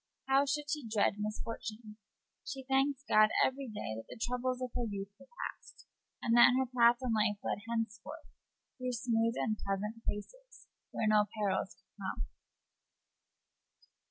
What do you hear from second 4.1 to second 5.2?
troubles of her youth